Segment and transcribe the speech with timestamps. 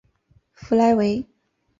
[0.55, 1.23] 弗莱维。